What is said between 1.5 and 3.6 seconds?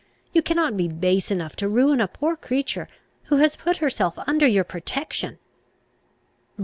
to ruin a poor creature who has